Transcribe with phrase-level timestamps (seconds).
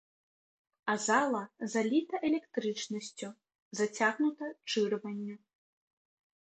[0.93, 1.41] А зала
[1.73, 3.29] заліта электрычнасцю,
[3.83, 5.35] зацягнута чырванню.